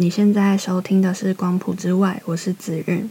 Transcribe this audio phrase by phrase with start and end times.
[0.00, 3.10] 你现在收听的是《光谱之外》，我是子韵。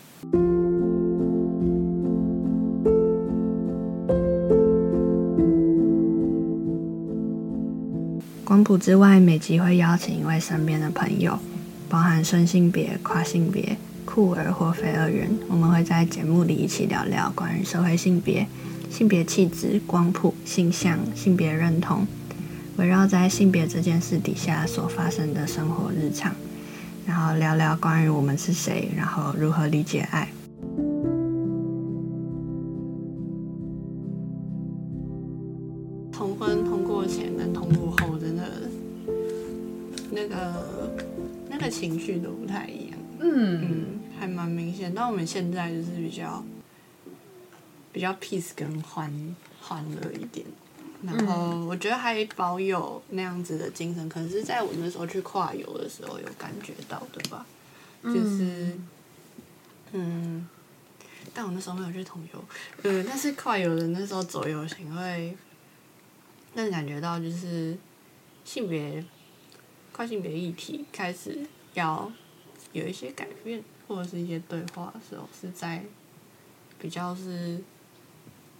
[8.46, 11.38] 光谱之外，每集会邀请一位身边的朋友，
[11.90, 13.76] 包含顺性别、跨性别、
[14.06, 18.48] 酷儿或非二元，我们会在节目里一起聊聊关于社会性别、
[18.90, 22.08] 性别气质、光谱、性向、性别认同，
[22.78, 26.34] 围绕在性别这件事底下所发生的生活日常。
[27.08, 30.28] 然后聊聊关于我们是谁，然后如何理解爱。
[36.12, 38.70] 同婚通过前跟通过后，真的
[40.12, 40.94] 那个
[41.50, 43.00] 那个情绪都不太一样。
[43.20, 43.86] 嗯嗯，
[44.20, 44.92] 还蛮明显。
[44.94, 46.44] 但我们现在就是比较
[47.94, 49.10] 比较 peace 跟欢
[49.62, 50.46] 欢乐一点。
[51.04, 57.46] 然后我觉得还保有那样子的精神，可能是在我那时候去跨游的时候有感觉到的吧。
[58.04, 58.78] 就是，
[59.92, 60.48] 嗯，
[61.34, 62.44] 但我那时候没有去同游，
[62.84, 65.36] 嗯，但是跨游的那时候走游行会，
[66.56, 67.78] 更感觉到就是
[68.46, 69.04] 性别
[69.92, 72.12] 跨性别议题开始要
[72.72, 75.84] 有一些改变，或者是一些对话的时候，是在
[76.80, 77.60] 比较是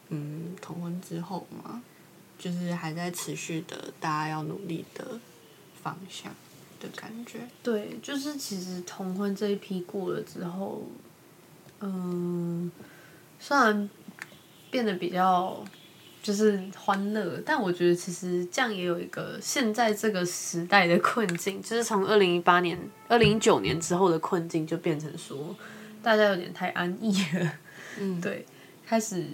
[0.10, 1.82] 嗯同婚之后嘛。
[2.38, 5.20] 就是还在持续的，大家要努力的
[5.82, 6.32] 方向
[6.80, 7.40] 的感觉。
[7.64, 10.84] 对，就是其实同婚这一批过了之后，
[11.80, 12.72] 嗯，
[13.40, 13.90] 虽然
[14.70, 15.66] 变得比较
[16.22, 25.56] 就是欢乐，但我觉得其实这样也有一个现在这个时代的困境，就是从二零一八年、二零一九年之后的困境，就变成说
[26.04, 27.54] 大家有点太安逸了。
[28.00, 28.46] 嗯， 对，
[28.86, 29.26] 开始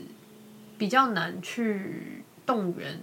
[0.77, 2.23] 比较难去。
[2.45, 2.99] 动员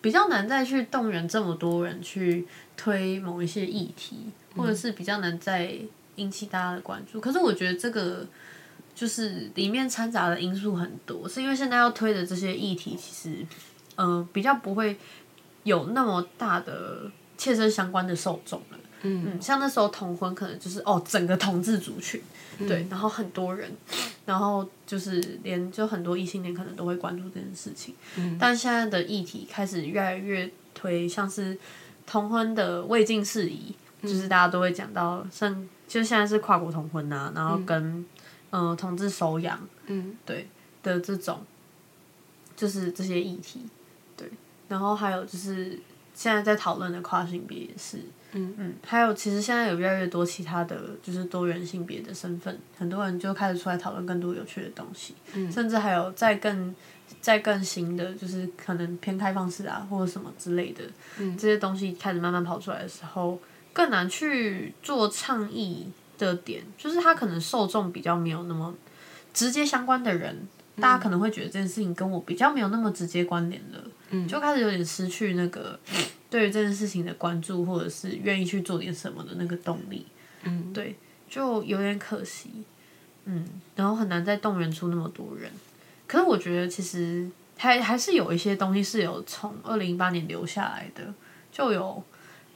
[0.00, 5.74] 比较难再去动员这么多人去推某一些议题，或者是比较难再
[6.16, 7.20] 引起大家的关注。
[7.20, 8.26] 可是我觉得这个
[8.94, 13.46] 就是里面掺杂的因素很多，是因为现在要推的这些议题，其实
[13.96, 14.96] 呃比较不会
[15.62, 18.78] 有那么大的切身相关的受众了。
[19.02, 22.20] 嗯，像那时候同婚可能就是哦整个同志族群。
[22.68, 23.74] 对，然后很多人，
[24.24, 27.94] 然后就是连就很多异性恋可能都会关注这件事情。
[28.16, 31.58] 嗯，但现在的议题开始越来越推，像是
[32.06, 38.04] 同婚的未尽事宜，就是大家都会讲到，像就现在是跨国同婚呐，然后跟
[38.50, 40.48] 嗯同志收养，嗯，对
[40.82, 41.44] 的这种，
[42.56, 43.66] 就是这些议题，
[44.16, 44.30] 对，
[44.68, 45.78] 然后还有就是
[46.14, 47.98] 现在在讨论的跨性别也是。
[48.32, 48.54] 嗯。
[48.56, 55.14] 嗯，还有其实现在有越来越多其他的就是多元性别的身份，很多人就开始出来讨论更多有趣的东西，
[55.50, 56.74] 甚至还有再更
[57.20, 60.82] 再更新的，就是可能偏开放式啊或者什么之类的，
[61.36, 63.38] 这些东西开始慢慢跑出来的时候，
[63.72, 65.86] 更难去做倡议
[66.16, 68.74] 的点，就是他可能受众比较没有那么
[69.34, 70.48] 直接相关的人，
[70.80, 73.84] 大家可能会觉得这件事情跟我比较没有那么直接关联了，
[74.28, 75.78] 就开始有点失去那个。
[76.30, 80.06] 对于这件事情的关注，或者是愿意去做点什么的那个动力，
[80.44, 80.96] 嗯，对，
[81.28, 82.48] 就有点可惜，
[83.26, 83.46] 嗯，
[83.76, 85.52] 然后很难再动员出那么多人。
[86.06, 87.28] 可是我觉得其实
[87.58, 91.12] 还还是有一些东西是有从二零一八年留下来的，
[91.52, 92.02] 就有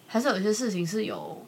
[0.06, 1.45] 还是有一些事情是有，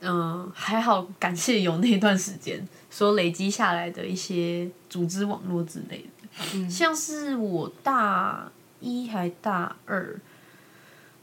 [0.00, 6.04] 嗯，还好感谢有那段时间所累积下来的一些组织网络之类
[6.52, 8.52] 的，像是我大
[8.84, 10.20] 一还大二。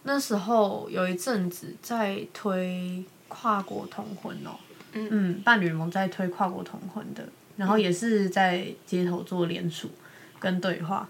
[0.04, 4.58] 那时候有一阵子在推跨国同婚哦，
[4.94, 7.24] 嗯，伴侣盟在推跨国同婚的，
[7.56, 9.92] 然后也是在街头做联署
[10.40, 11.08] 跟对话，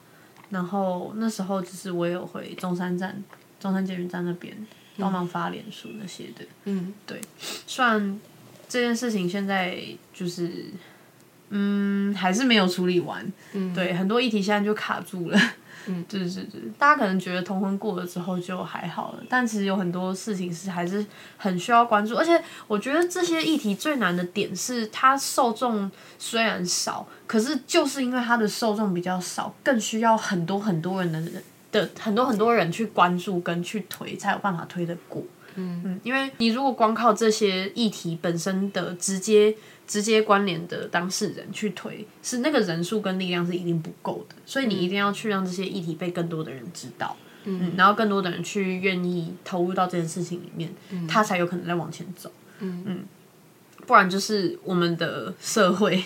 [0.49, 3.23] 然后那时候就是我有回中山站、
[3.61, 4.55] 中山捷运站那边
[4.97, 7.21] 帮忙发联署那些的，嗯，对，
[7.65, 8.19] 虽然
[8.67, 9.81] 这件事情现在
[10.13, 10.65] 就是，
[11.53, 15.39] 嗯，还是没有处理完，嗯，对，很多议题现在就卡住了。
[15.87, 21.03] 嗯，对对对，大家可能觉得同婚过了之后就还好了，但其实有很多事情是还是
[21.37, 25.89] 很需要关注，而且我觉得这些议题最难的点是，它受众
[26.19, 31.41] 虽然少，可是就是因为它的受众比较少，更需要很多很多人的
[31.71, 35.23] 的很多很多人去关注跟去推，才有办法推得过。
[35.55, 39.55] 嗯嗯，因为你如果光靠这些议题本身的直接。
[39.87, 50.73] 直接关联的当事人去推，是那个人数跟力量是一定不够的，所以你一定要去让这些议题被更多的人知道，嗯，然后更多的人去愿意投入到这件事情里面，
[51.07, 52.83] 他才有可能再往前走，嗯。
[52.85, 53.05] 嗯，
[53.87, 56.03] 不然就是我们的社会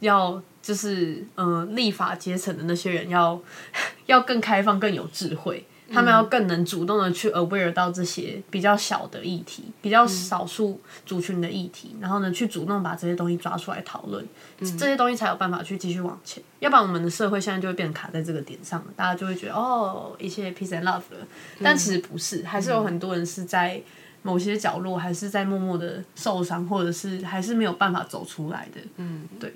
[0.00, 3.38] 要就是嗯立法阶层的那些人要
[4.06, 14.26] 要更开放更有智慧，他们要更能主动的去 aware 到这些比较小的议题，比较少数族群的议题，然后呢，去主动把这些东西抓出来讨论，
[14.60, 16.42] 这些东西才有办法去继续往前。
[16.60, 21.26] 要不然，我们的社会现在就会变成卡在这个点上了，大家就会觉得哦，一切 peace and love 了。
[21.62, 23.80] 但其实不是，还是有很多人是在
[24.22, 28.80] 某些角落，还是在默默的受伤，或者是还是没有办法走出来的。
[28.96, 29.52] 嗯，对。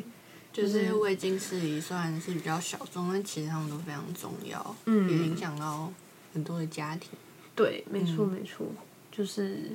[0.52, 5.90] 就是未经事宜，虽然是比较小众，但其实他们都非常重要，嗯，也影响到
[6.32, 7.10] 很多的家庭。
[7.54, 8.66] 对，没错，没错，
[9.10, 9.72] 就是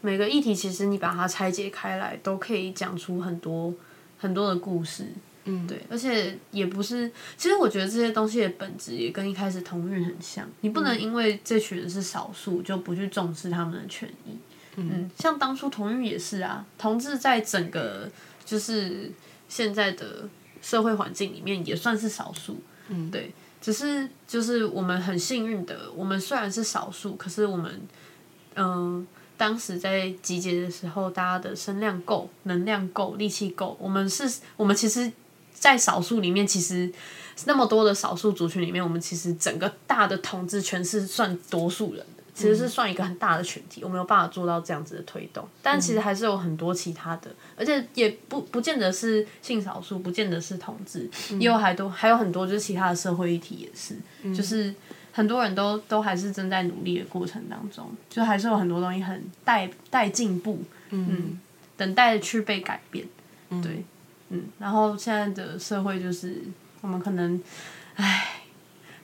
[0.00, 3.74] 每个议题，其实你把它拆解开来，都可以讲出很多
[4.18, 5.06] 很多的故事。
[5.44, 10.48] 嗯，对，而且也不是，其实我觉得这些东西的本质也跟一开始同运很像。
[10.60, 14.36] 你不能因为这群人是少数，就不去重视他们的权益。
[14.76, 18.10] 嗯，像当初同运也是啊，同志在整个
[18.44, 19.10] 就是。
[19.50, 20.28] 现在的
[20.62, 27.80] 社会环境里面也算是少数，嗯，对，只是就是我们很幸运的，我们虽然是少数，可是我们，
[28.54, 35.12] 嗯，当时在集结的时候，大家的声量够，能量够，力气够，我们是，我们其实，
[35.52, 36.90] 在少数里面，其实
[37.44, 42.04] 那么多的少数族群里面，我们其实整个大的统治权是算多数人。
[42.40, 54.74] 其实是算一个很大的群体，我没有办法做到这样子的推动，但其实还是有很多其他的，而且也不不见得是性少数，不见得是同志，也有还多还有很多就是其他的社会议题也是，就是
[55.12, 61.38] 很多人都都还是正在努力的过程当中，就还是有很多东西很待待进步，嗯，
[61.76, 63.06] 等待去被改变，
[63.62, 63.84] 对，
[64.30, 66.42] 嗯，然后现在的社会就是
[66.80, 67.38] 我们可能，
[67.96, 68.39] 唉。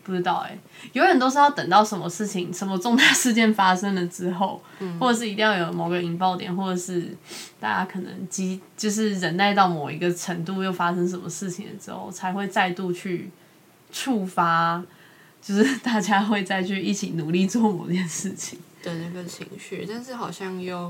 [0.06, 0.56] 不知道哎，
[0.92, 4.62] 永远都是要等到什么事情、什么重大事件发生了之后，
[5.00, 7.12] 或者是一定要有某个引爆点，或者是
[7.58, 13.28] 大家可能积就是忍耐到某一个程度，又发生什么事情了之后，才会再度去
[13.90, 14.80] 触发，
[15.42, 19.84] 就是大家会再去一起努力做某件事情的那个情绪。
[19.88, 20.88] 但是好像又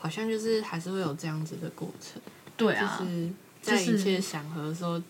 [0.00, 2.20] 好像就是还是会有这样子的过程，
[2.56, 3.30] 对啊，就是
[3.62, 5.00] 在一切祥和的时候。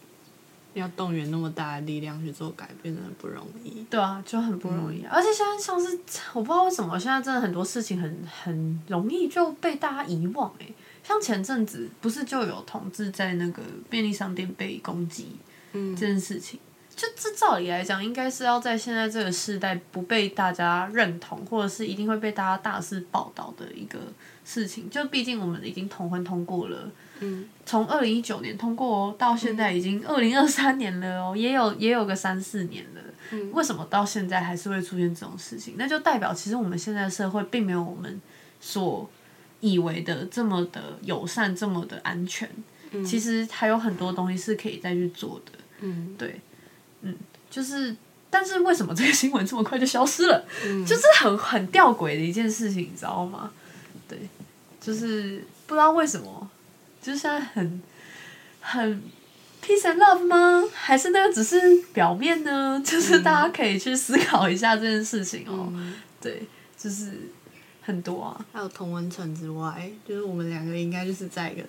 [0.75, 3.85] 要动员那么大的力量去做改变，真的不容易。
[3.91, 5.05] 对啊，就很不容易。
[5.05, 5.99] 而且现在像是
[6.33, 10.67] 我不知道为什么，现在真的很多事情很很容易就被大家遗忘哎。
[11.05, 15.37] 像前阵子不是就有同志在那个便利商店被攻击，
[15.73, 16.61] 嗯，这件事情，
[16.95, 23.99] 就这照理来讲，应该是要在现在这个时代不被大家认同，或者是一定会被大家大肆报道的一个
[24.45, 24.89] 事情。
[24.89, 26.91] 就毕竟我们已经同婚通过了。
[27.65, 33.01] 从二零一九年通过到现在已经二零二三年了哦，也有也有个三四年了。
[33.53, 35.77] 为什么到现在还是会出现这种事情？
[35.79, 38.21] 那就代表其实我们现在社会并没有我们
[38.61, 39.09] 所
[39.61, 42.49] 以为的这么的友善，这么的安全。
[43.07, 45.53] 其实还有很多东西是可以再去做的。
[45.81, 46.39] 嗯，对，
[47.01, 47.17] 嗯，
[47.49, 47.97] 就是，
[48.29, 50.45] 但是为什么这个新闻这么快就消失了？
[50.87, 53.51] 就是很很吊诡的一件事情，你知道吗？
[54.07, 54.19] 对，
[54.79, 56.51] 就是不知道为什么。
[57.03, 57.83] 就现在很
[58.61, 59.03] 很
[59.61, 60.63] peace and love 吗？
[60.73, 61.59] 还是那个只是
[61.93, 62.81] 表面呢？
[62.87, 65.73] 就是大家可以去思考一下这件事情哦。
[66.21, 66.47] 对，
[66.79, 67.13] 就是
[67.83, 68.47] 很多啊。
[68.53, 71.63] 还有同文层之外，就是我们两个应该就是在一个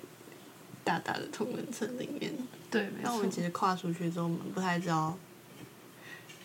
[0.83, 2.31] 大大的同文层里面。
[2.69, 5.17] 对，但我们其实跨出去之后，我们不太知道，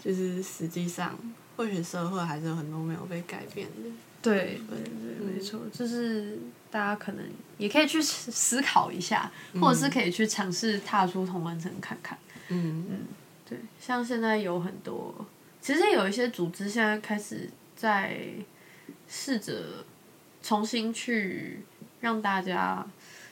[0.03, 1.19] 就是实际上，
[1.57, 3.91] 或许社会还是有很多没有被改变的。
[4.21, 6.39] 对对对，没错，就是
[6.71, 7.25] 大家可能
[7.57, 12.19] 也可以去思考一下，或者是可以去尝试踏出同文层看看。
[12.49, 13.07] 嗯嗯，
[13.49, 15.27] 对，像现在有很多，
[15.61, 18.19] 其实有一些组织现在开始在
[19.09, 19.85] 试着
[20.43, 21.61] 重新去
[22.01, 22.87] 让大家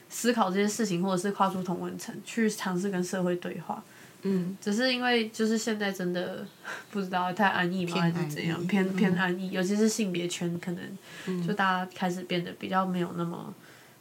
[0.08, 3.82] 思考这些事情，或者是跨出同文层去尝试跟社会对话。
[4.28, 6.44] 嗯，只是因为就是现在真的
[6.90, 13.54] 不知道太安逸吗，还是怎样偏偏安逸，尤其是性别圈，可能就大家开始变得比较没有那么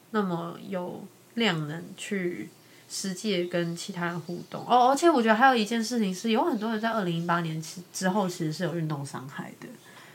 [0.10, 1.06] 那么有
[1.36, 2.50] 量能去
[2.90, 4.90] 实际跟其他人互动哦。
[4.90, 9.68] 而且我觉得还有一件事情是，有很多人在二零一八年之之后其实是有运动伤害的。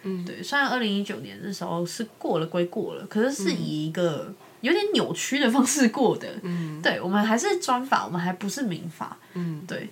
[0.02, 6.26] 嗯，对，虽然二零一九年的时候是过了归过了，可是是以一个有点扭曲的方式过的。
[6.42, 9.16] 嗯，对我们还是专法，我们还不是民法。
[9.34, 9.88] 嗯，对。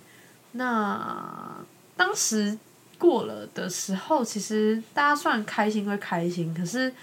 [0.53, 1.57] 那
[1.95, 2.57] 当时
[2.97, 6.93] 过了的时候，其实大家算开心归开心，可是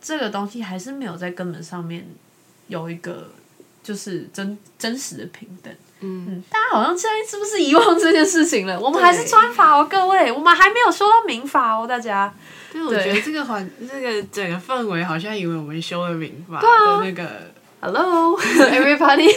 [0.00, 2.06] 这个东西还是没有在根本上面
[2.68, 3.30] 有一个
[3.82, 5.74] 就是真真实的平等。
[6.00, 8.78] 嗯，大家好像现在是不是遗忘这件事情了？
[8.78, 12.32] 我们还是专法哦，各位，我们还没有修到民法哦，大家。
[12.72, 17.52] 对，我觉得这个环这个整个氛围好像以为我们修了民法的那个。
[17.82, 19.28] Hello, everybody.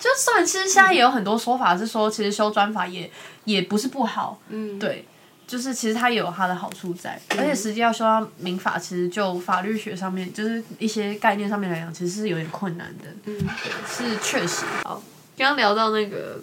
[0.00, 3.08] 就算其实现在也有很多说法是说，其实修专法也
[3.44, 5.04] 也不是不好，嗯，对。
[5.46, 13.06] 就是其实它也有它的好处在，而且实际要修到民法，其实就法律学上面，就是一些概念上面来讲，其实是有点困难的。
[13.24, 13.36] 嗯，
[13.84, 14.64] 是确实。
[14.84, 15.02] 好，
[15.36, 16.40] 刚刚聊到那个，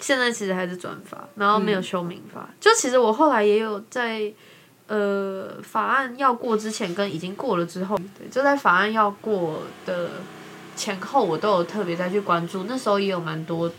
[0.00, 2.48] 现在其实还是专法，然后没有修民法。
[2.60, 4.32] 就其实我后来也有在，
[4.88, 10.10] 呃，法案要过之前跟已经过了之后，对，就在法案要过的
[10.80, 12.64] 前后，我都有特别再去关注。
[12.64, 13.70] 那时候也有蛮多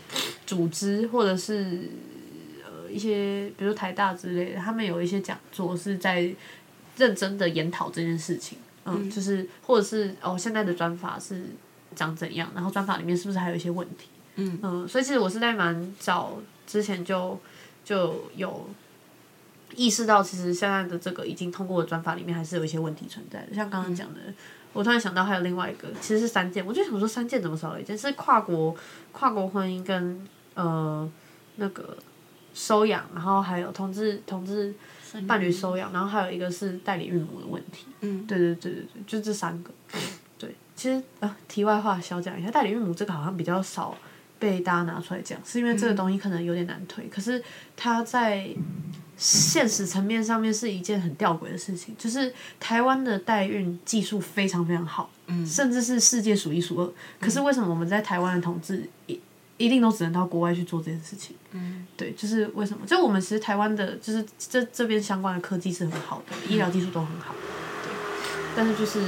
[0.46, 1.90] 组织或者是
[2.64, 2.90] 呃。
[2.92, 6.30] 一些，比如台大之类的，他们有一些讲座是在
[6.98, 11.42] 认真的研讨这件事情，嗯，就是或者是哦，现在的专法是
[11.96, 17.40] 长怎样，然后专法里面是不是还有一些问题，嗯嗯，所以其实我是在蛮早之前就
[17.82, 18.68] 就有
[19.74, 24.20] 意识到，其实现在的这个已经通过的专法里面还是有一些问题存在的，像刚刚讲的，
[24.72, 28.74] 我突然想到还有另外一个，其实是三件，我就想说三件怎么少了一件，是跨国
[29.12, 31.10] 跨国婚姻跟呃
[31.56, 31.96] 那个。
[32.54, 34.74] 收养，然后还有同志同志
[35.26, 37.86] 伴侣收养，然后还有一个是代理孕母的问题。
[38.02, 39.70] 嗯，对对对对对，就这三个。
[40.36, 43.96] 对，其实啊，题外话小讲一下，代理孕母这个好像比较少
[44.38, 47.08] 被大家拿出来讲，是因为这个东西可能有点难推。
[47.08, 47.42] 可是
[47.74, 48.46] 它在
[49.16, 56.92] 现实层面上面是一件很吊诡的事情，就是台湾的代孕技术非常非常好，嗯，甚至是世界数一数二。
[57.20, 59.20] 可是为什么我们在台湾的同志一
[59.58, 61.36] 一定都只能到国外去做这件事情？
[61.52, 62.84] 嗯，对，就是为什么？
[62.84, 67.32] 就我们其实台湾的，就是这这边相关的科技是很好的，医疗技术都很好，
[67.84, 67.92] 对。
[68.56, 69.00] 但是就是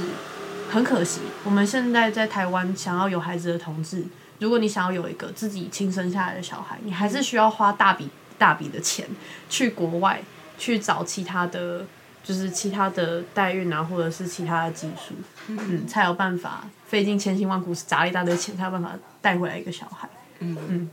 [0.69, 4.05] 很可惜，我们现在在台湾想要有孩子的同志，
[4.39, 9.07] 如果你想要有一个自己亲生下来的小孩，你还是需要花大笔大笔的钱
[9.49, 10.21] 去国外
[10.57, 11.85] 去找其他的，
[12.23, 15.13] 就是其他的代孕啊，或者是其他的技术，
[15.47, 20.89] 嗯，才有办法费尽千辛万苦砸了一大堆钱，才有办法带回来一个小孩，嗯嗯，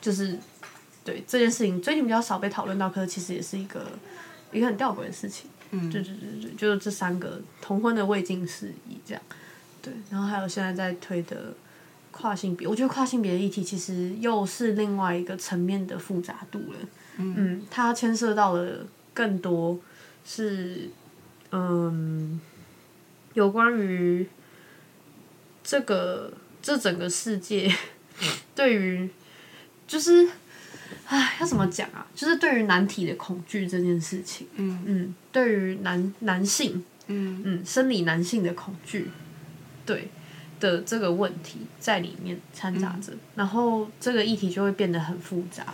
[0.00, 0.38] 就是。
[1.04, 3.84] 对这件事情最近比较少被讨论到，可是其实也是一个
[4.52, 5.50] 一个很吊诡的事情。
[5.72, 9.20] 嗯，对对对对，就是这三个同婚的未尽事宜这样。
[9.82, 11.52] 对，然后还有现在在推的
[12.12, 16.78] 跨性别，我觉得跨性别的议题其实又是另外一个层面的复杂度了。
[17.16, 19.80] 嗯，它牵涉到了更多
[20.24, 20.88] 是
[21.50, 22.40] 嗯
[23.34, 24.26] 有关于
[25.64, 27.74] 这个这整个世界
[28.54, 29.10] 对于
[29.88, 30.28] 就是。
[31.04, 32.06] 唉，要怎么讲啊？
[32.14, 39.10] 就是对于难题的恐惧这件事情，嗯嗯，对于男男性，嗯嗯，生理男性的恐惧，
[39.84, 40.08] 对
[40.62, 45.66] 的这个问题在里面掺杂着，然后这个议题就会变得很复杂，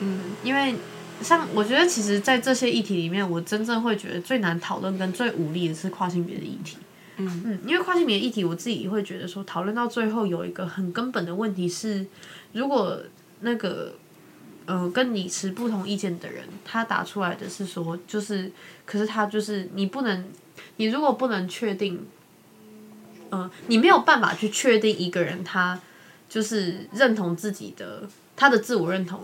[0.00, 0.74] 嗯，因为
[1.22, 6.76] 像我觉得，其实，在这些议题里面，我真正会觉得最难讨论跟最无力的是跨性别的议题，
[7.16, 7.42] 嗯。
[7.46, 12.06] 嗯，因为跨性别议题，我自己会觉得说，讨论到最后有一个很根本的问题是，
[12.52, 13.00] 如果
[13.40, 13.94] 那个。
[14.66, 18.50] 呃，跟你持不同意见的人，他打出来的是说，就是，
[18.86, 20.24] 可是他就是你不能，
[20.78, 22.00] 你如果不能确定，
[23.34, 25.80] 呃，你没有办法去确定一个人他
[26.28, 29.20] 就是认同自己的，他的自我认同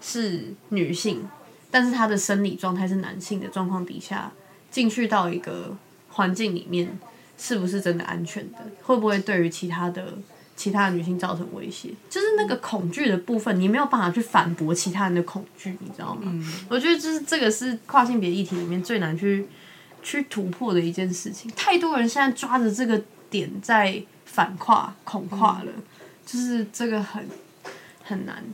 [0.00, 1.28] 是女性，
[1.70, 4.32] 但是他的生理状态是男性的状况底下，
[4.70, 5.76] 进去到一个
[6.10, 6.98] 环境里面，
[7.36, 8.58] 是不是真的安全的？
[8.82, 10.14] 会不会对于其他的？
[10.56, 16.32] 其他的女性造成威胁，就是那个恐惧的部分，你没有办法去反驳其他人的恐惧，你知道吗？
[16.70, 19.46] 我觉得就是这个是跨性别议题里面最难去
[20.02, 21.52] 去突破的一件事情。
[21.54, 22.98] 太多人现在抓着这个
[23.30, 25.72] 点在反跨、恐跨了，
[26.24, 27.28] 就是这个很
[28.02, 28.44] 很难。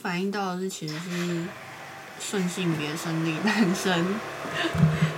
[0.00, 1.44] 反映到的是其实是
[2.20, 4.14] 顺性别生理男生，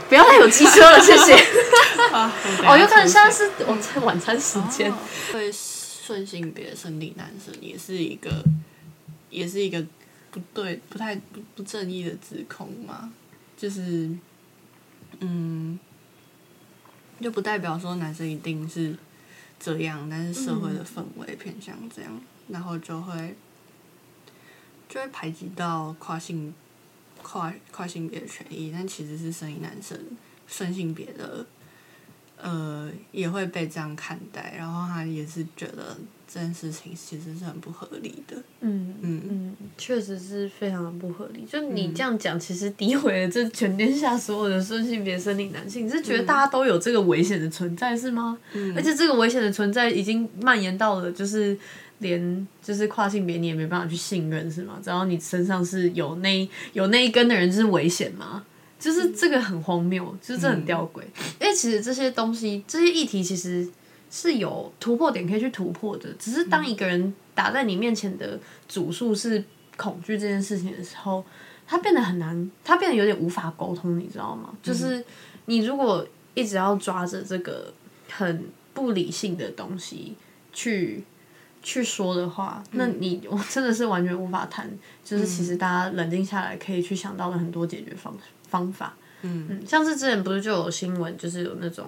[0.09, 1.35] 不要再有机车了，谢谢。
[2.13, 4.93] 哦，有可能现在是晚餐晚餐时间。
[5.31, 5.53] 对。
[6.05, 8.43] 顺性别生理男生也是一个，
[9.31, 9.81] 也是一个
[10.33, 13.13] 不对、不太不不正义的指控嘛？
[13.57, 14.11] 就是，
[15.21, 15.79] 嗯，
[17.23, 18.97] 就不代表说男生一定是
[19.61, 23.37] 这样，但是社会的氛围偏向这样，然后就会
[24.89, 26.53] 就会排挤到跨性
[27.23, 29.99] 跨跨性别的权益，但其实是生理男生
[30.47, 31.47] 顺性别的。
[32.43, 35.97] 呃，也会被这样看待，然后他也是觉得
[36.27, 38.37] 这件事情其实是很不合理的。
[38.61, 41.45] 嗯嗯嗯，确实是非常的不合理。
[41.49, 45.87] 就你这样讲，其实诋毁了这全天下所有的顺性别生理男性。
[45.87, 48.37] 你是觉得大家都有这个危险的存在是吗？
[48.55, 48.75] 嗯。
[48.77, 51.57] 而且这个危险的存在已经蔓延到了，就是
[52.01, 54.81] 连就是跨性别你也没办法去信任是吗？
[54.83, 58.45] 只要你身上是有那有那一根的人，就是危险吗？
[58.83, 61.03] 就是这个很荒谬，就是这很吊诡。
[61.41, 63.71] 因为其实这些东西、这些议题其实
[64.11, 66.13] 是有突破点可以去突破的。
[66.19, 68.37] 只是当一个人打在你面前的
[68.69, 69.45] 主诉是
[69.77, 71.25] 恐惧这件事情的时候，
[71.65, 74.53] 他变得很难，他变得有点无法沟通，你知道吗？
[74.61, 75.05] 就是
[75.47, 77.73] 你如果一直要抓着这个
[78.11, 80.17] 很不理性的东西
[80.53, 81.05] 去
[81.63, 84.69] 去说的话，那你我真的是完全无法谈。
[85.05, 88.13] 就是其实大家冷静下来，可以去想到了很多解决方
[88.53, 88.95] 方法。
[89.23, 91.87] 嗯嗯，像是之前不是就有新闻，就是有那种，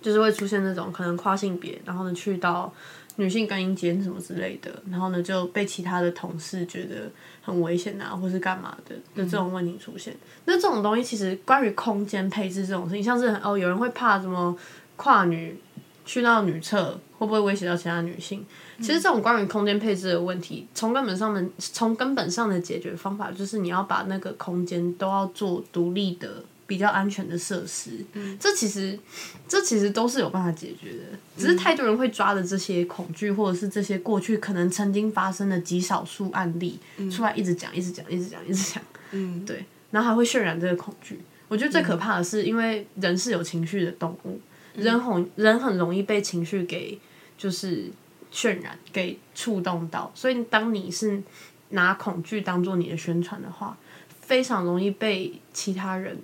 [0.00, 2.72] 就是会出现那种可能跨性别，然后呢去到
[3.16, 7.10] 女性更衣间什么之类的，然后呢就被其他的同事觉得
[7.42, 10.14] 很危险啊，或是干嘛的就这种问题出现。
[10.44, 14.56] 那这种东西其实关于空间配置这种事情，像是哦有人会怕什么
[14.96, 15.58] 跨女
[16.04, 18.46] 去到女厕会不会威胁到其他女性？
[18.78, 27.90] 其实这种关于空间配置的问题，从根本上的从根本上的解决方法，就是你要把那个空间都要做独立的、比较安全的设施。
[28.12, 28.96] 嗯，这其实
[29.48, 36.78] 这其实都是有办法解决的，只是太多人会抓着这些恐惧，或者是这些过去可能曾经发生的极少数案例
[37.10, 38.82] 出来一直讲、一直讲、一直讲、一直讲。
[39.10, 41.18] 嗯，对，然后还会渲染这个恐惧。
[41.48, 44.38] 我觉得最可怕的是，因为人是有情绪的动物，
[44.76, 46.98] 人很人很容易被情绪给
[47.38, 47.90] 就是。
[48.30, 51.18] 渲染给触动到，所以当你是
[51.70, 53.74] 拿恐惧当做你的宣传的话，
[54.20, 56.14] 非常容易被其他人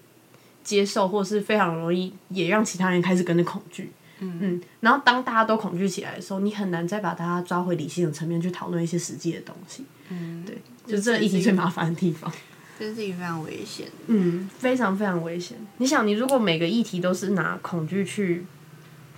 [0.62, 3.90] 接受，或是非常容易也让其他人开始跟着恐惧。
[4.18, 9.87] 嗯嗯，然后当大家都恐惧起来的时候，你很难再把大家抓回理性的层面去讨论一些实际的东西。
[10.11, 12.30] 嗯，对，就这议题最麻烦的地方，
[12.78, 13.88] 这事情非常危险。
[14.09, 15.56] 嗯，非常非常危险。
[15.78, 18.44] 你想，你如果每个议题都是拿恐惧去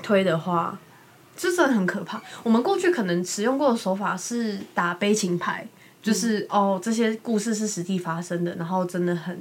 [0.05, 0.79] 推的话。
[1.37, 2.21] 这真的很可怕。
[2.43, 5.67] 我们过去可能使用过的手法是打悲情牌，
[6.03, 9.39] 就是哦，这些故事是实际发生的，然后真的很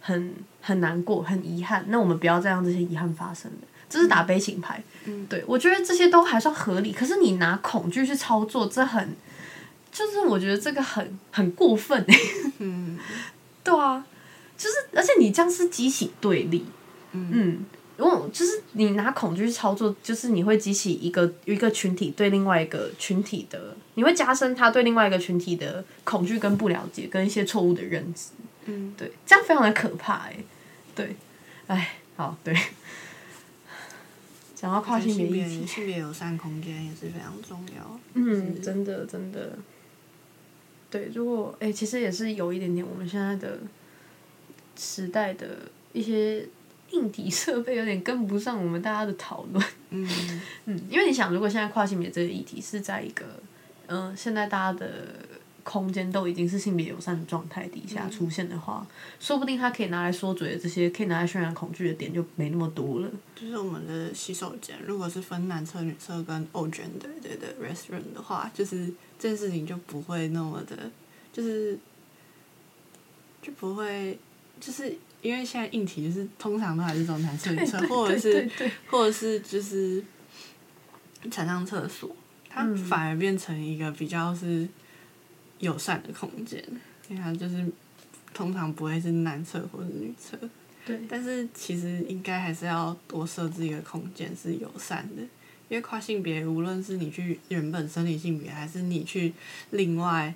[0.00, 1.84] 很很难过，很遗憾。
[1.88, 3.58] 那我们不要再让这些遗憾发生了。
[3.88, 4.82] 这是打悲情牌。
[5.04, 6.92] 嗯，对，我觉得这些都还算合理。
[6.92, 9.14] 可是你拿恐惧去操作，这很，
[9.92, 12.04] 就是我觉得这个很很过分。
[12.58, 12.98] 嗯，
[13.62, 14.04] 对啊，
[14.56, 16.64] 就是而且你这样是激起对立。
[17.12, 17.64] 嗯。
[17.96, 28.30] 如果就是你拿恐惧去操作，就是你会激起一个一个群体对另外一个群体的，你会加深他对另外一个群体的恐惧跟不了解，跟一些错误的认知。
[28.64, 30.36] 嗯，对，这样非常的可怕哎。
[30.92, 31.14] 对，
[31.68, 32.52] 哎，好，对。
[34.56, 38.00] 想要跨性别议题，性别友善空间也是非常重要。
[38.14, 39.56] 嗯，真的，真的。
[40.90, 43.60] 对，如果哎，其实也是有一点点我们现在的
[44.76, 46.44] 时代的一些。
[46.94, 49.64] 硬体设备有点跟不上我们大家的讨论。
[49.90, 50.08] 嗯
[50.66, 53.24] 嗯，因为你想，如果现在跨性别这个议题是在一个，
[53.88, 54.88] 嗯，现在大家的
[55.62, 58.86] 空间都已经是性别友善的状态底下出现的话，
[59.18, 63.10] 说不定它可以拿来说嘴的这些可以拿来渲染恐惧的点就没那么多了。
[63.34, 68.86] 就是我们的洗手间，如果是分男厕、女厕跟 o gender 的 restaurant 的话，就是
[69.18, 70.90] 这件事情就不会那么的，
[71.32, 71.78] 就是
[73.42, 74.18] 就不会，
[74.60, 74.96] 就是。
[75.24, 78.46] 因为现在硬体就是通常都还是这种男厕女厕，或者是
[78.86, 80.04] 或者是就是
[81.30, 82.14] 残障厕所，
[82.46, 84.68] 它反而变成一个比较是
[85.60, 86.62] 友善的空间，
[87.08, 87.66] 因为它就是
[88.34, 90.38] 通常不会是男厕或者女厕。
[90.84, 91.00] 对。
[91.08, 95.22] 但是其实应该还是要多设置一个空间是友善的，
[95.70, 99.32] 因为跨性别无论是你去原本生理性别，还是你去
[99.70, 100.34] 另外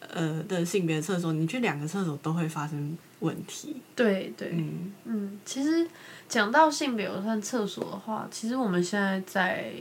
[0.00, 2.96] 呃的性别厕所，你去两个厕所都会发生。
[3.20, 5.84] 问题对对嗯嗯，其实
[6.28, 9.72] 讲到性别友善厕所的话，其实我们现在在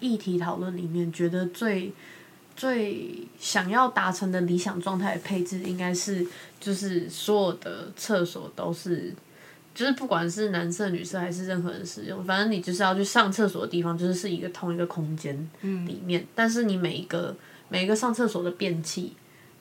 [0.00, 1.92] 议题讨论里面，觉得最
[2.56, 6.26] 最想要达成的理想状态配置，应该是
[6.58, 9.12] 就是所有的厕所都是，
[9.74, 17.36] 就是不管是男厕女厕还是任何人使用，反正你就是要去上厕所的地方，就是是一个同一个空间里面，但是你每一个
[17.68, 19.12] 每一个上厕所的便器。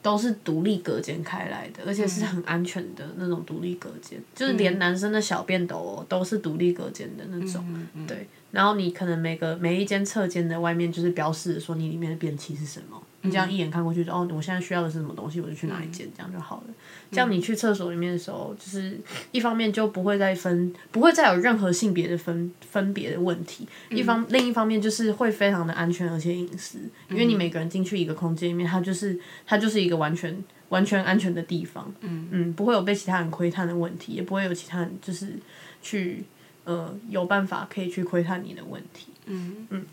[0.06, 7.66] 都是独立隔间开来的，而且是很安全的那种独立隔间，就是连男生的小便斗都是独立隔间的那种，
[8.06, 8.28] 对。
[8.52, 13.02] 然后你可能每个每一间侧间的外面就是标示说你里面的便器是什么。
[13.26, 16.74] 你这样一眼看过去，哦，我现在需要的是什么东西，我就去哪一件，这样就好了。
[17.12, 19.00] 这样你去厕所里面的时候，就是
[19.32, 23.68] 一方面就不会再分，不会再有任何性别的分分别的问题。
[23.90, 31.94] 一方另一方面就是会非常的安全而且隐私，因为你每个人进去一个空间里面，它就是它就是一个完全完全安全的地方。
[32.02, 35.38] 嗯嗯，不会有被其他人窥探的问题，也不会有其他人就是
[35.82, 36.24] 去
[36.64, 39.08] 呃有办法可以去窥探你的问题。
[39.28, 39.86] 嗯嗯，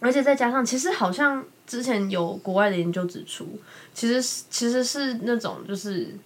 [0.00, 1.44] 而且再加上，其实好像。
[1.68, 3.46] 之前有国外的研究指出，
[3.92, 6.16] 其实其实是那种就是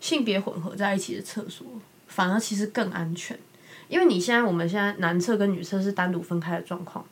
[0.00, 1.66] 性别混合在一起的厕所，
[2.06, 3.38] 反而其实更安全，
[3.88, 7.04] 因为你现在我们现在男厕跟女厕是单独分开的状况，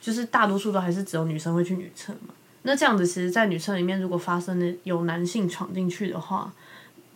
[0.00, 2.32] 就是大多数都还是只有女生会去女厕嘛。
[2.62, 6.50] 那这样子，其实，在女厕里面如果发生的有男性闯进去的话，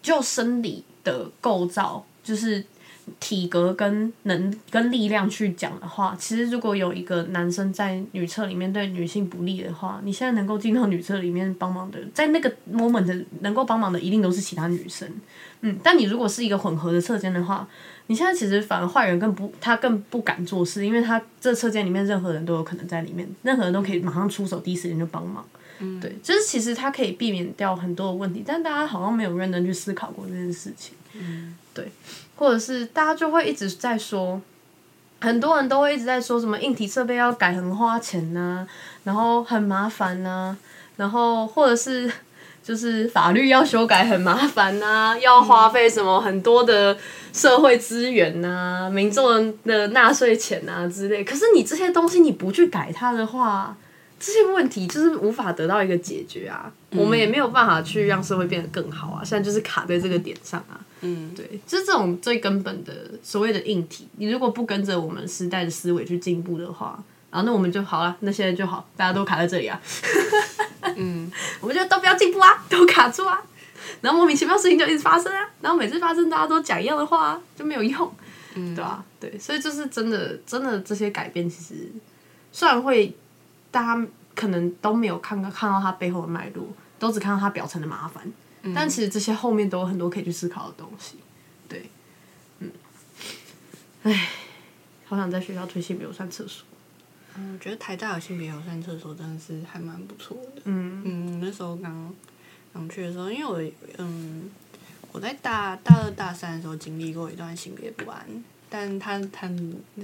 [0.02, 2.62] 就生理的构造，就是
[3.20, 15.08] 体格跟能跟力量去讲的话，其实如果有一个男生在女厕里面对女性不利的话，你现在能够进到女厕里面帮忙的，在那个 moment 能够帮忙的一定都是其他女生。
[15.60, 17.66] 嗯，但你如果是一个混合的侧间的话，
[18.06, 25.44] 你现在其实反而坏人更不，他更不敢做事，因为他这车间里面任何人都有可能在里面，任何人都可以马上出手，第一时间就帮忙。
[25.80, 30.94] 嗯，对，就是其实他可以避免掉很多的问题，但大家好像没有认真去思考过这件事情。
[31.14, 31.90] 嗯，对，
[32.36, 34.40] 或者是大家就会一直在说，
[35.20, 38.66] 很多人都会一直在说什么硬体设备要改很花钱呐，
[39.04, 40.56] 然后很麻烦呐，
[40.96, 42.10] 然后或者是。
[42.66, 46.96] 就是法律要修改很麻烦呐，要花费什么很多的
[47.30, 51.22] 社会资源呐，民众的纳税钱呐之类。
[51.22, 53.76] 可是你这些东西你不去改它的话，
[54.18, 56.72] 这些问题就是无法得到一个解决啊。
[56.92, 59.20] 我们也没有办法去让社会变得更好啊。
[59.22, 60.80] 现在就是卡在这个点上啊。
[61.04, 66.98] 嗯，对，就是这种最根本的所谓的硬体，你如果不跟着我们时代的思维去进步的话，
[67.30, 69.80] 然后那我们就好了，那现在就好，大家都卡在这里啊。
[70.96, 73.42] 嗯， 我们就都不要进步啊，都卡住啊，
[74.00, 78.12] 然后莫名其妙事情就一直发生啊，然后每次发生大家都讲一样的话，就没有用，
[78.54, 79.04] 嗯，对吧？
[79.20, 81.90] 对，所以就是真的，真的这些改变其实
[82.52, 83.14] 虽然会
[83.70, 86.66] 大家可能都没有看到看到它背后的脉络，
[86.98, 88.22] 都只看到它表层的麻烦，
[88.72, 91.16] 但其实这些后面都有很多可以去思考的东西。
[91.68, 91.90] 对，
[92.60, 92.70] 嗯，
[94.04, 94.28] 唉，
[95.04, 96.64] 好想在学校推性别友善厕所。
[97.36, 100.62] 嗯，我觉得台大有性别友善厕所真的是还蛮不错的。
[100.66, 102.14] 嗯嗯，那时候刚
[102.72, 104.48] 刚去的时候，因为我嗯
[105.10, 108.24] 我在大大二大三的时候经历过一段性别不安，
[108.70, 109.50] 但他他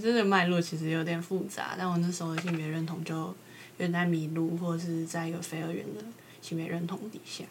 [0.01, 3.35] 这个脉络其实有点复杂，但我那时候的性别认同就有
[3.79, 6.05] 点在迷路，或者是在一个非二元的
[6.43, 7.45] 性别认同底下。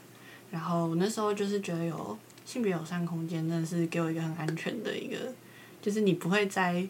[0.51, 5.17] 然后我那时候就是觉得有性别友善空间，真的是给我一个很安全的一个，
[5.81, 6.87] 就是你不会再。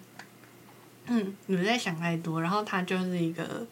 [1.11, 3.65] 嗯，你不在想太多，然后它就是一个，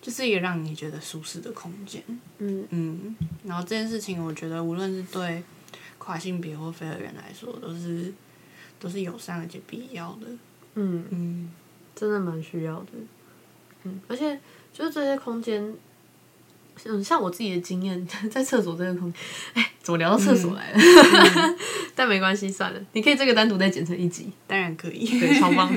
[0.00, 2.00] 就是一个让你觉得舒适的空间。
[2.38, 5.42] 嗯嗯，然后这件事情，我觉得无论是对
[5.98, 8.12] 跨性别或非二元来说，都是
[8.78, 10.28] 都是友善而且必要的。
[10.76, 11.52] 嗯嗯，
[11.96, 12.92] 真的蛮需要的。
[13.82, 14.38] 嗯，而且
[14.72, 15.74] 就是这些空间。
[16.84, 19.22] 嗯，像我自己的经验， 在厕所这个空间，
[19.54, 20.80] 哎，怎么聊到厕所来了？
[21.94, 25.70] 但没关系，算了，你可以这个单独再剪成一集，当然可以，对，超棒。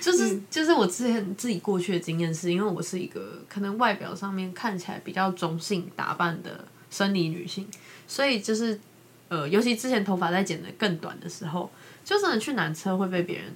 [0.00, 7.66] 就是就是我之前自己过去的经验，是因为我是一个可能外表上面看起来比较中性打扮的生理女性，
[8.06, 8.80] 所以就是
[9.28, 11.70] 呃，尤其之前头发在剪的更短的时候，
[12.04, 13.46] 就真的去男厕会被别人。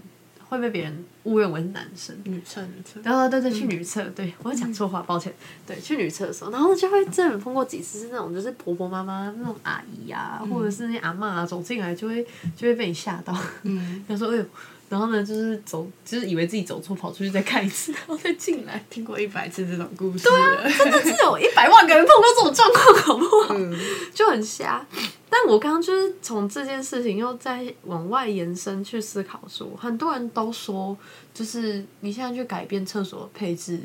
[0.50, 5.32] 会被别人误认为是男生，女厕女厕，然后对对去女厕，对我讲错话，抱歉，
[5.66, 12.22] 对去女厕的时候，然后就会真的碰过几次是那种就是婆婆妈妈那种阿姨啊，或者是那阿妈啊走进来就会
[12.56, 14.44] 就会被你吓到，嗯， 他说哎呦。
[14.90, 18.84] 然后呢，就是走，就是以为自己走错，跑出去再看一次， 然后再进来。
[18.90, 20.24] 听过一百次这种故事。
[20.24, 23.54] 对啊，真的是有一百万个人碰到这种状况，好不好？
[24.12, 24.84] 就很瞎。
[25.30, 30.98] 但我刚刚就是从这件事情又再往外延伸去思考，说很多人都说，
[31.32, 33.78] 就是你现在去改变厕所配置，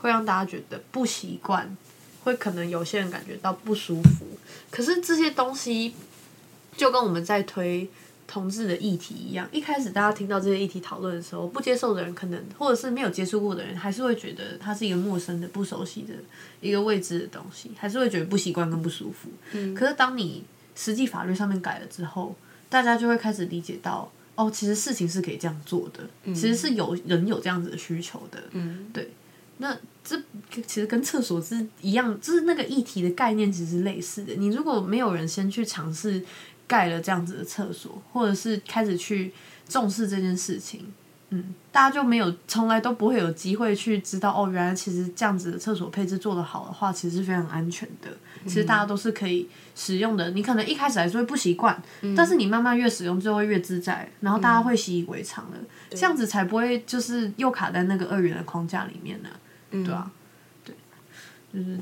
[0.00, 1.76] 会让大家觉得不习惯，
[2.24, 4.26] 会可能有些人感觉到不舒服。
[4.72, 5.94] 可是这些东西
[6.76, 7.88] 就跟我们在推。
[8.28, 16.12] 同志的议题一样，一开始大家听到这些议题讨论的时候，不接受的人可能，或者是没有接触过的人，还是会觉得它是一个陌生的、不熟悉的
[16.60, 19.30] 一个未知的东西，还是会觉得不习惯跟不舒服。
[19.52, 19.74] 嗯。
[19.74, 20.44] 可是当你
[20.76, 22.36] 实际法律上面改了之后，
[22.68, 28.44] 大家就会开始理解到，哦，其实事情是可以这样做的，其实是有人有这样子的需求的。
[28.52, 28.90] 嗯。
[28.92, 29.10] 对。
[29.56, 34.34] 那这其实跟厕所是一样，就是那个议题的概念其实是类似的。
[34.34, 36.22] 你如果没有人先去尝试。
[36.68, 39.32] 盖了这样子的厕所，或者是开始去
[39.68, 40.92] 重视这件事情，
[41.30, 48.08] 嗯，大家就没有从来都不会有机会去知道哦，原来其实这样子的厕所配置做得好的话，其实是非常安全的。
[48.44, 50.30] 其实大家都是可以使用的。
[50.30, 51.82] 你可能一开始还是会不习惯，
[52.16, 55.56] 但是你慢慢越使用，就会越自在，然后大家会习以为常了。
[55.90, 59.28] 这样子才不会就是又卡在那个二元的框架里面呢？
[59.70, 60.10] 对啊，
[60.64, 60.74] 对，
[61.52, 61.78] 就是。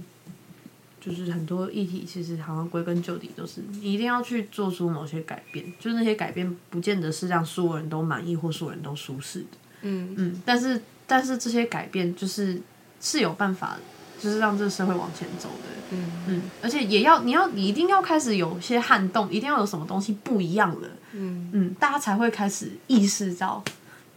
[1.06, 9.46] 就是很多议题，其实好像归根究底都是你一定要去做出某些改变，就是那些改变不见得是让所有人都满意或所有人都舒适的。
[9.82, 12.60] 嗯嗯，但是但是这些改变就是
[13.00, 13.76] 是有办法，
[14.20, 15.76] 就是让这个社会往前走的。
[15.92, 20.88] 嗯嗯，而且也要你要你一定要开始有些撼动，一定要有什么东西不一样了。
[21.12, 23.62] 嗯嗯，大家才会开始意识到，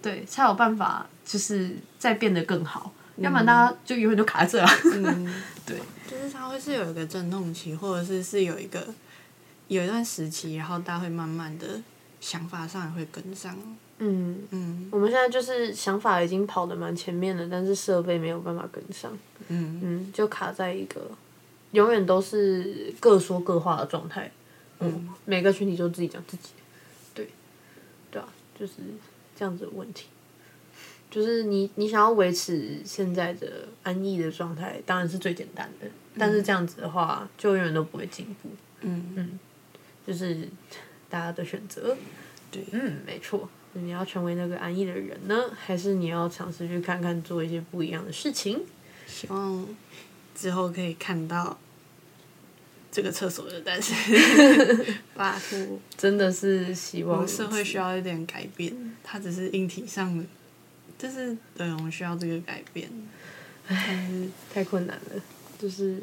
[0.02, 2.92] 对，才有办法就是再变得更好。
[3.20, 4.70] 要不然大家就永远都卡在这啊。
[5.66, 5.78] 对。
[6.10, 8.86] 就是它会是有一个阵痛期，或者是是有一个
[9.68, 11.80] 有一段时期，然后大家会慢慢的
[12.20, 13.56] 想法上也会跟上。
[14.00, 19.12] 嗯，嗯我们现在就是想法已经跑得蛮前面了，但是设备没有办法跟上，
[19.50, 21.12] 嗯嗯，就卡在一个
[21.72, 24.32] 永远都是各说各话的状态。
[24.80, 26.50] 嗯，每个群体就自己讲自己，
[27.14, 27.30] 对，
[28.10, 28.28] 对啊，
[28.58, 28.74] 就是
[29.36, 30.08] 这样子的问题。
[31.10, 38.50] 就是你你想要维持现在的安逸的状态，当然是最简单的，但是这样子的话，就永远都不会进步。
[38.82, 39.40] 嗯嗯
[40.06, 40.48] 就是
[41.10, 41.96] 大家的选择。
[42.52, 43.48] 对嗯，没错。
[43.74, 48.60] 你要成为那个安逸的人呢，还是你要尝试去看看做一些不一样的事情？
[49.06, 49.68] 希望
[50.34, 51.56] 之后可以看到
[52.92, 53.96] 这个厕所的诞生。
[55.14, 60.24] 拜托，真的是希望社会需要一点改变，它只是硬体上的，
[61.00, 62.88] 就是对我们需要这个改变。
[63.68, 64.10] 唉
[64.54, 65.22] 太困难了，
[65.58, 66.00] 就是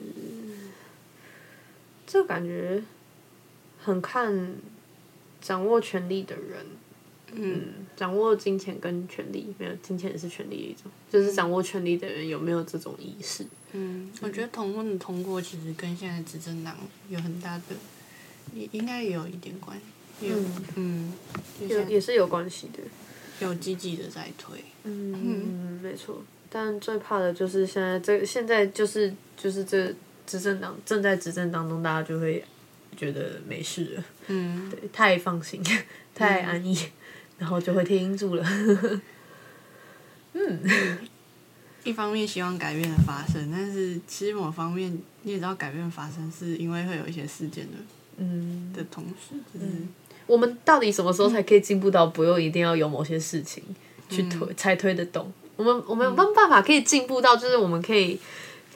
[2.06, 2.82] 这感觉
[3.80, 4.54] 很看
[5.40, 6.66] 掌握权力的人。
[7.32, 13.44] 嗯，掌握金钱跟权力，没有金钱也是权力的一种，就是掌握权力的人有没有这种意识？
[13.72, 16.76] 嗯，我觉得同婚的通过其实跟现在执政党
[17.08, 17.74] 有很大的，
[18.54, 20.28] 也应该也有一点关系。
[20.28, 20.36] 有
[20.76, 21.12] 嗯，
[21.68, 22.78] 就有也是有关系的。
[23.40, 24.62] 有积极的在推。
[24.84, 26.22] 嗯，没错。
[26.48, 29.92] 但最怕的就是现在这现在就是就是这
[30.26, 32.42] 执政党正在执政当中，大家就会
[32.96, 35.62] 觉得没事了，嗯，对，太放心，
[36.14, 36.78] 太安逸，
[37.36, 39.00] 然后就会听住了。
[40.32, 40.98] 嗯
[41.84, 47.72] 一方面希望改变的发生，但是其实某方面你也知道，改变发生是因为会有一些事件的
[48.16, 49.66] 嗯，的同时，就是
[50.26, 53.62] 我们到底什么时候才可以进步到不用一定要有某些事情
[54.08, 55.32] 去推、才推得动？
[55.56, 58.18] 我们我们有没有办法可以进步到，就是我们可以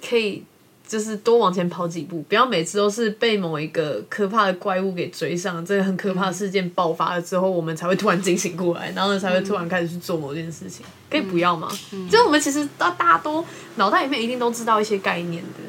[0.09, 0.43] 可以
[0.89, 11.69] 就是多往前跑几步，不要每次都是被某一个可怕的怪物给追上，这个很可怕的事件爆发了之后，我们才会突然惊醒过来，然后呢才会突然开始去做某件事情，可以不要吗？
[12.11, 13.45] 就是我们其实大大家都
[13.77, 15.61] 脑袋里面一定都知道一些概念的。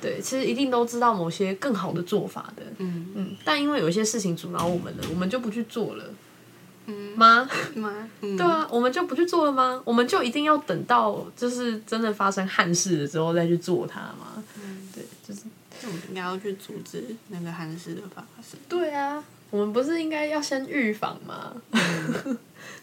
[0.00, 6.04] 对，其实一定都知道某些更好的做法的，嗯嗯，但因为有一些事情阻挠我们了，我们就不去做了，
[6.86, 7.48] 嗯吗？
[7.74, 8.08] 吗？
[8.20, 9.80] 嗯，对啊，我们就不去做了吗？
[9.84, 14.42] 我们就一定要等到就是真的发生憾事了之后再去做它吗？
[14.94, 15.42] 对，就是
[15.82, 18.58] 我们应该要去阻止那个憾事的发生。
[18.68, 21.54] 对啊，我们不是应该要先预防吗？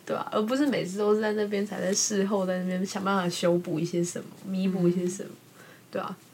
[0.05, 5.29] 对吧、而不是每次都是在那边才在事后在那边想办法修补一些什么，弥补一些什么，
[5.91, 6.26] 对啊，对，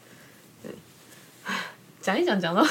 [2.04, 2.64] 讲一讲讲到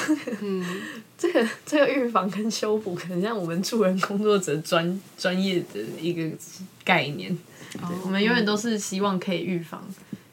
[0.43, 0.63] 嗯
[1.17, 6.37] 这个这个预防跟修补，可能像我们助人工作者专专业的一个
[6.85, 7.37] 概念。
[7.73, 9.83] 对，我们永远都是希望可以预防，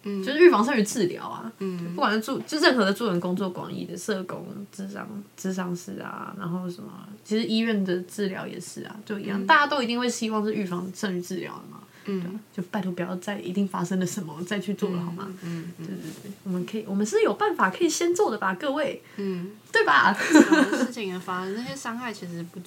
[0.03, 1.49] 嗯就是预防胜于治疗啊。
[1.59, 5.07] 嗯不管是助，就任何的助人工作广义的社工、智商、
[5.37, 6.91] 智商师啊，然后什么，
[7.23, 11.79] 其实医院的治疗也是啊，就一样，大家都一定会希望是预防胜于治疗的嘛。
[12.09, 15.31] 嗯就拜托不要再一定发生了什么再去做了好吗？
[15.43, 20.13] 嗯对对对，我们可以，我们是有办法可以先做的吧，各位，嗯，对吧？
[20.13, 22.59] 事情的发生，那些伤害其实不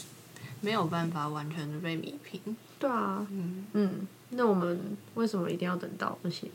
[0.60, 2.40] 没有办法完全的被弥平。
[2.78, 6.46] 对啊，嗯嗯，那我们为什么一定要等到那些？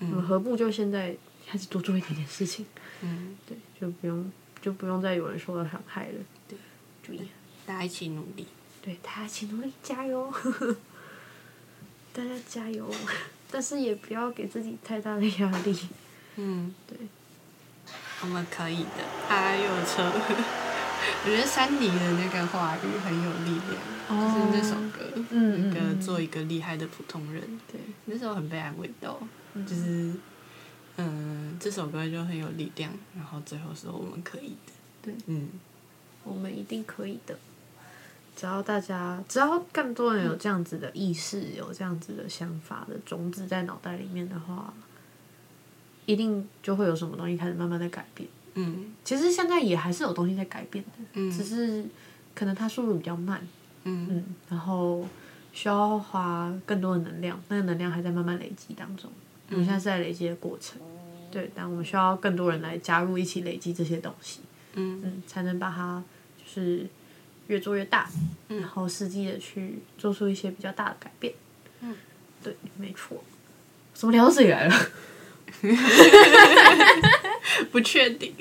[0.00, 2.64] 我们何不就现在开始多做一点点事情？
[3.02, 4.30] 嗯，对，就不用
[4.62, 6.14] 就不用再有人受到伤害了。
[6.48, 6.58] 对，
[7.02, 7.28] 注意，
[7.66, 8.46] 大家一起努力。
[8.82, 10.32] 对，大家一起努力，加油！
[12.12, 12.88] 大家加油！
[13.50, 15.76] 但是也不要给自己太大的压力。
[16.36, 16.96] 嗯，对，
[18.22, 19.04] 我们可以的。
[19.28, 20.10] 他又有车。
[21.24, 23.80] 我觉得山迪的那个话语很有力量，
[24.20, 27.42] 就是那首歌，嗯那个嗯做一个厉害的普通人，
[27.72, 29.18] 对，那时候很被安慰到，
[29.66, 30.12] 就是，
[30.98, 35.48] 嗯，这首歌就很有力量，然后最后说我们可以的，对，嗯
[36.22, 37.38] 我们一定可以的。
[38.36, 44.72] 只要大家，只要更多人有这样子的意识，有这样子的想法的种子在脑袋里面的话，
[46.06, 48.28] 一定就会有什么东西开始慢慢在改变。
[48.54, 48.92] 嗯。
[49.04, 51.30] 其实现在也还是有东西在改变的，嗯。
[51.30, 51.84] 只是
[52.34, 53.46] 可能它速度比较慢，
[53.84, 54.06] 嗯。
[54.10, 55.06] 嗯，然后
[55.52, 59.10] 需要花更多的能量，那个能量还在慢慢累积当中。
[59.50, 60.80] 我们现在是在累积的过程，
[61.30, 64.40] 对，但我们需要更多人来加入一起累积这些东西，
[64.74, 65.00] 嗯。
[65.04, 66.02] 嗯，才能把它
[66.38, 66.86] 就是
[67.50, 68.08] 越做越大，
[68.48, 71.34] 然后实际的去做出一些比较大的改变。
[71.80, 71.96] 嗯，
[72.44, 73.24] 对，没错。
[73.92, 74.74] 怎么聊到这里来了？
[77.72, 78.32] 不确定，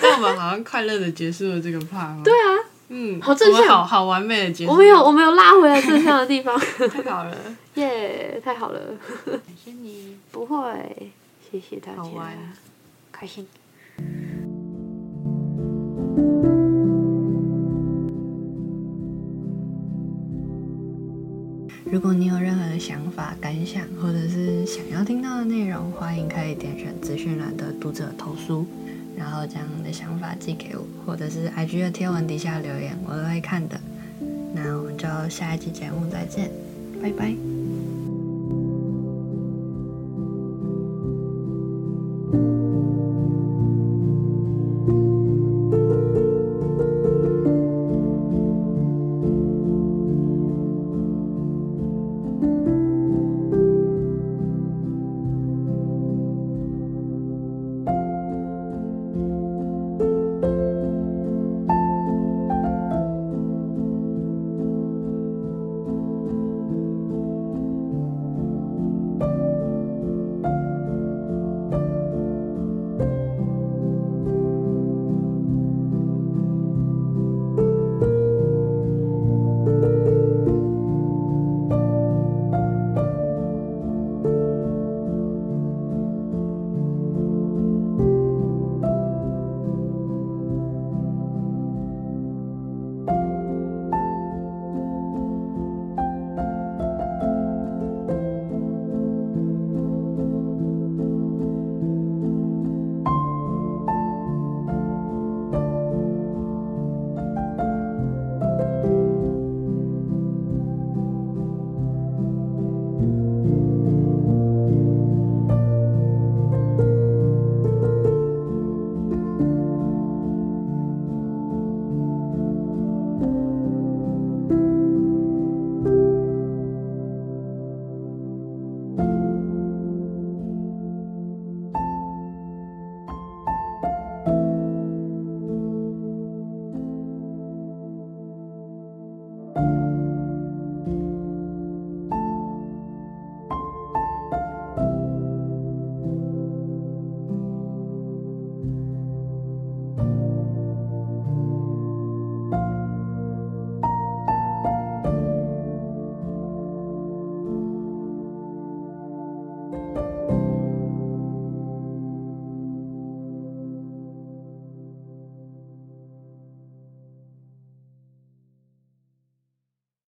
[0.00, 6.56] 但我们好像快乐的结束了这个 part 对啊，嗯，好正向好好完美的结束，我们有我们有拉回来正向的地方，
[6.92, 7.34] 太好了，
[7.76, 8.94] 耶太好了。
[9.24, 11.10] 感谢你，不会，
[11.50, 12.36] 谢谢大家，好玩
[13.10, 13.48] 开心。
[21.94, 28.66] 如果你有任何的想法、感想，或者是想要听到的内容，欢迎可以点选资讯栏的读者投书，
[29.16, 33.80] 然后将你的想法寄给我，或者是 IG 的贴文底下留言，我都会看的。
[34.52, 36.50] 那我们就下一期节目再见，
[37.00, 37.53] 拜拜。